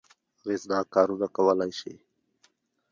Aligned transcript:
اغېزناک 0.41 0.85
کارونه 0.95 1.27
کولای 1.35 1.71
شي. 1.79 1.93